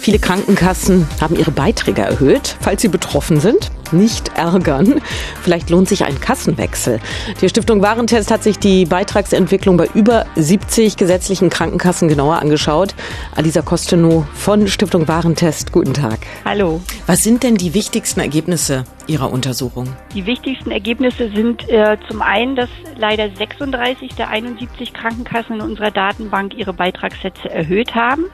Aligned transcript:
Viele 0.00 0.18
Krankenkassen 0.18 1.06
haben 1.20 1.36
ihre 1.36 1.50
Beiträge 1.50 2.00
erhöht. 2.00 2.56
Falls 2.60 2.80
Sie 2.80 2.88
betroffen 2.88 3.38
sind, 3.38 3.70
nicht 3.92 4.34
ärgern. 4.34 5.02
Vielleicht 5.42 5.68
lohnt 5.68 5.90
sich 5.90 6.06
ein 6.06 6.18
Kassenwechsel. 6.18 7.00
Die 7.42 7.48
Stiftung 7.50 7.82
Warentest 7.82 8.30
hat 8.30 8.42
sich 8.42 8.58
die 8.58 8.86
Beitragsentwicklung 8.86 9.76
bei 9.76 9.88
über 9.92 10.24
70 10.36 10.96
gesetzlichen 10.96 11.50
Krankenkassen 11.50 12.08
genauer 12.08 12.36
angeschaut. 12.36 12.94
Alisa 13.36 13.60
Kostenow 13.60 14.24
von 14.32 14.68
Stiftung 14.68 15.06
Warentest, 15.06 15.70
guten 15.70 15.92
Tag. 15.92 16.20
Hallo. 16.46 16.80
Was 17.06 17.22
sind 17.22 17.42
denn 17.42 17.56
die 17.56 17.74
wichtigsten 17.74 18.20
Ergebnisse 18.20 18.84
Ihrer 19.06 19.30
Untersuchung? 19.30 19.86
Die 20.14 20.24
wichtigsten 20.24 20.70
Ergebnisse 20.70 21.30
sind 21.34 21.68
äh, 21.68 21.98
zum 22.08 22.22
einen, 22.22 22.56
dass 22.56 22.70
leider 22.96 23.28
36 23.36 24.14
der 24.14 24.30
71 24.30 24.94
Krankenkassen 24.94 25.56
in 25.56 25.60
unserer 25.60 25.90
Datenbank 25.90 26.54
ihre 26.54 26.72
Beitragssätze 26.72 27.50
erhöht 27.50 27.94
haben. 27.94 28.24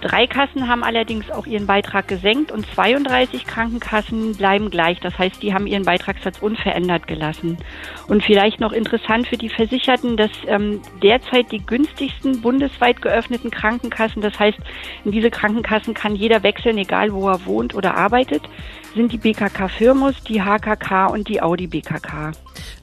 Drei 0.00 0.28
Kassen 0.28 0.68
haben 0.68 0.84
allerdings 0.84 1.28
auch 1.30 1.46
ihren 1.46 1.66
Beitrag 1.66 2.06
gesenkt 2.06 2.52
und 2.52 2.66
32 2.74 3.44
Krankenkassen 3.46 4.36
bleiben 4.36 4.70
gleich. 4.70 5.00
Das 5.00 5.18
heißt, 5.18 5.42
die 5.42 5.52
haben 5.52 5.66
ihren 5.66 5.82
Beitragssatz 5.84 6.38
unverändert 6.40 7.08
gelassen. 7.08 7.58
Und 8.06 8.22
vielleicht 8.22 8.60
noch 8.60 8.72
interessant 8.72 9.26
für 9.26 9.36
die 9.36 9.48
Versicherten, 9.48 10.16
dass 10.16 10.30
ähm, 10.46 10.80
derzeit 11.02 11.50
die 11.50 11.64
günstigsten 11.64 12.40
bundesweit 12.42 13.02
geöffneten 13.02 13.50
Krankenkassen, 13.50 14.22
das 14.22 14.38
heißt, 14.38 14.58
in 15.04 15.10
diese 15.10 15.30
Krankenkassen 15.30 15.94
kann 15.94 16.14
jeder 16.14 16.44
wechseln, 16.44 16.78
egal 16.78 17.12
wo 17.12 17.28
er 17.28 17.44
wohnt 17.44 17.74
oder 17.74 17.96
arbeitet, 17.96 18.42
sind 18.94 19.10
die 19.12 19.18
BKK 19.18 19.68
Firmus, 19.68 20.14
die 20.28 20.42
HKK 20.42 21.06
und 21.06 21.28
die 21.28 21.42
Audi 21.42 21.66
BKK. 21.66 22.32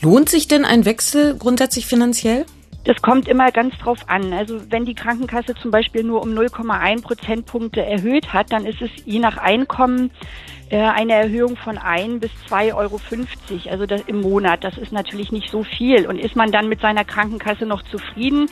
Lohnt 0.00 0.30
sich 0.30 0.48
denn 0.48 0.64
ein 0.64 0.86
Wechsel 0.86 1.36
grundsätzlich 1.38 1.86
finanziell? 1.86 2.46
Das 2.84 3.00
kommt 3.00 3.28
immer 3.28 3.52
ganz 3.52 3.76
drauf 3.78 4.00
an. 4.08 4.32
Also 4.32 4.60
wenn 4.70 4.84
die 4.84 4.94
Krankenkasse 4.94 5.54
zum 5.54 5.70
Beispiel 5.70 6.02
nur 6.02 6.22
um 6.22 6.30
0,1 6.30 7.02
Prozentpunkte 7.02 7.84
erhöht 7.84 8.32
hat, 8.32 8.52
dann 8.52 8.66
ist 8.66 8.82
es 8.82 8.90
je 9.04 9.20
nach 9.20 9.36
Einkommen 9.36 10.10
äh, 10.72 10.78
eine 10.78 11.12
Erhöhung 11.12 11.56
von 11.56 11.78
1 11.78 12.20
bis 12.20 12.30
2,50 12.50 12.74
Euro, 12.74 12.98
also 13.70 13.86
das 13.86 14.00
im 14.06 14.20
Monat. 14.20 14.64
Das 14.64 14.78
ist 14.78 14.90
natürlich 14.90 15.30
nicht 15.30 15.48
so 15.50 15.62
viel. 15.62 16.06
Und 16.06 16.18
ist 16.18 16.34
man 16.34 16.50
dann 16.50 16.68
mit 16.68 16.80
seiner 16.80 17.04
Krankenkasse 17.04 17.66
noch 17.66 17.82
zufrieden, 17.82 18.48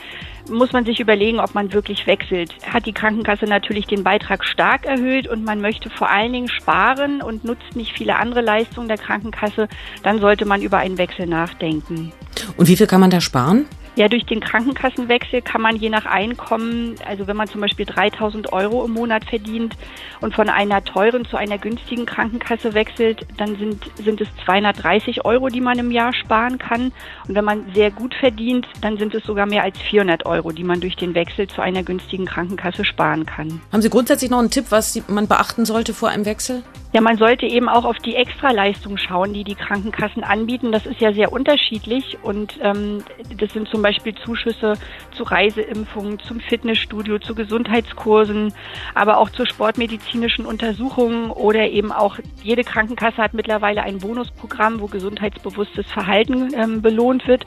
muss 0.49 0.71
man 0.71 0.85
sich 0.85 1.01
überlegen, 1.01 1.39
ob 1.39 1.53
man 1.53 1.73
wirklich 1.73 2.07
wechselt. 2.07 2.53
Hat 2.71 2.85
die 2.85 2.93
Krankenkasse 2.93 3.45
natürlich 3.45 3.85
den 3.87 4.03
Beitrag 4.03 4.45
stark 4.45 4.85
erhöht 4.85 5.27
und 5.27 5.43
man 5.43 5.59
möchte 5.59 5.89
vor 5.89 6.09
allen 6.09 6.31
Dingen 6.31 6.47
sparen 6.47 7.21
und 7.21 7.43
nutzt 7.43 7.75
nicht 7.75 7.91
viele 7.97 8.15
andere 8.15 8.41
Leistungen 8.41 8.87
der 8.87 8.97
Krankenkasse, 8.97 9.67
dann 10.03 10.19
sollte 10.19 10.45
man 10.45 10.61
über 10.61 10.77
einen 10.77 10.97
Wechsel 10.97 11.27
nachdenken. 11.27 12.13
Und 12.55 12.67
wie 12.67 12.77
viel 12.77 12.87
kann 12.87 13.01
man 13.01 13.09
da 13.09 13.19
sparen? 13.19 13.65
Ja, 14.01 14.07
durch 14.07 14.25
den 14.25 14.39
Krankenkassenwechsel 14.39 15.43
kann 15.43 15.61
man 15.61 15.75
je 15.75 15.89
nach 15.89 16.07
Einkommen, 16.07 16.95
also 17.05 17.27
wenn 17.27 17.37
man 17.37 17.47
zum 17.47 17.61
Beispiel 17.61 17.85
3000 17.85 18.51
Euro 18.51 18.83
im 18.83 18.93
Monat 18.93 19.25
verdient 19.25 19.77
und 20.21 20.33
von 20.33 20.49
einer 20.49 20.83
teuren 20.83 21.23
zu 21.25 21.37
einer 21.37 21.59
günstigen 21.59 22.07
Krankenkasse 22.07 22.73
wechselt, 22.73 23.27
dann 23.37 23.57
sind, 23.57 23.91
sind 24.03 24.19
es 24.19 24.27
230 24.43 25.23
Euro, 25.23 25.49
die 25.49 25.61
man 25.61 25.77
im 25.77 25.91
Jahr 25.91 26.13
sparen 26.13 26.57
kann. 26.57 26.91
Und 27.27 27.35
wenn 27.35 27.45
man 27.45 27.71
sehr 27.75 27.91
gut 27.91 28.15
verdient, 28.15 28.65
dann 28.81 28.97
sind 28.97 29.13
es 29.13 29.23
sogar 29.23 29.45
mehr 29.45 29.61
als 29.61 29.77
400 29.77 30.25
Euro, 30.25 30.51
die 30.51 30.63
man 30.63 30.81
durch 30.81 30.95
den 30.95 31.13
Wechsel 31.13 31.47
zu 31.47 31.61
einer 31.61 31.83
günstigen 31.83 32.25
Krankenkasse 32.25 32.83
sparen 32.83 33.27
kann. 33.27 33.61
Haben 33.71 33.83
Sie 33.83 33.91
grundsätzlich 33.91 34.31
noch 34.31 34.39
einen 34.39 34.49
Tipp, 34.49 34.65
was 34.71 34.99
man 35.09 35.27
beachten 35.27 35.63
sollte 35.63 35.93
vor 35.93 36.09
einem 36.09 36.25
Wechsel? 36.25 36.63
Ja, 36.93 36.99
man 36.99 37.17
sollte 37.17 37.45
eben 37.45 37.69
auch 37.69 37.85
auf 37.85 37.97
die 37.99 38.15
Extraleistung 38.15 38.97
schauen, 38.97 39.33
die 39.33 39.45
die 39.45 39.55
Krankenkassen 39.55 40.25
anbieten. 40.25 40.73
Das 40.73 40.85
ist 40.85 40.99
ja 40.99 41.13
sehr 41.13 41.31
unterschiedlich 41.31 42.17
und 42.21 42.59
ähm, 42.61 43.03
das 43.37 43.53
sind 43.53 43.69
zum 43.69 43.81
Beispiel 43.81 44.13
Zuschüsse 44.15 44.73
zu 45.15 45.23
Reiseimpfungen, 45.23 46.19
zum 46.19 46.41
Fitnessstudio, 46.41 47.19
zu 47.19 47.33
Gesundheitskursen, 47.33 48.53
aber 48.93 49.19
auch 49.19 49.29
zu 49.29 49.45
sportmedizinischen 49.45 50.45
Untersuchungen 50.45 51.31
oder 51.31 51.69
eben 51.69 51.93
auch 51.93 52.19
jede 52.43 52.65
Krankenkasse 52.65 53.17
hat 53.17 53.33
mittlerweile 53.33 53.83
ein 53.83 53.99
Bonusprogramm, 53.99 54.81
wo 54.81 54.87
gesundheitsbewusstes 54.87 55.89
Verhalten 55.89 56.53
ähm, 56.53 56.81
belohnt 56.81 57.25
wird. 57.25 57.45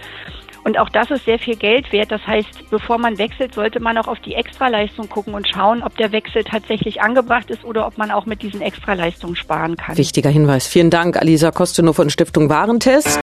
Und 0.64 0.78
auch 0.78 0.88
das 0.88 1.10
ist 1.10 1.26
sehr 1.26 1.38
viel 1.38 1.56
Geld 1.56 1.92
wert. 1.92 2.10
Das 2.10 2.26
heißt, 2.26 2.70
bevor 2.70 2.98
man 2.98 3.18
wechselt, 3.18 3.54
sollte 3.54 3.80
man 3.80 3.98
auch 3.98 4.08
auf 4.08 4.18
die 4.20 4.34
Extraleistung 4.34 5.08
gucken 5.08 5.34
und 5.34 5.46
schauen, 5.46 5.82
ob 5.82 5.96
der 5.96 6.10
Wechsel 6.12 6.42
tatsächlich 6.42 7.02
angebracht 7.02 7.50
ist 7.50 7.64
oder 7.64 7.86
ob 7.86 7.98
man 7.98 8.10
auch 8.10 8.24
mit 8.24 8.42
diesen 8.42 8.62
Extraleistungen 8.62 9.36
sparen 9.36 9.76
kann. 9.76 9.96
Wichtiger 9.96 10.30
Hinweis. 10.30 10.66
Vielen 10.66 10.90
Dank, 10.90 11.16
Alisa 11.18 11.50
Kostenow 11.50 11.94
von 11.94 12.08
Stiftung 12.08 12.48
Warentest. 12.48 13.20